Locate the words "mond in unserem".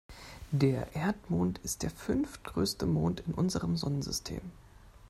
2.87-3.77